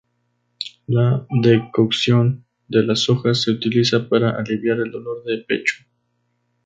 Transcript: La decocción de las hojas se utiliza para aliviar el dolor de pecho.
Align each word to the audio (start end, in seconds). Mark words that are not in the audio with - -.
La 0.87 1.27
decocción 1.43 2.47
de 2.67 2.81
las 2.81 3.07
hojas 3.07 3.43
se 3.43 3.51
utiliza 3.51 4.09
para 4.09 4.31
aliviar 4.31 4.79
el 4.79 4.89
dolor 4.89 5.23
de 5.25 5.37
pecho. 5.47 5.83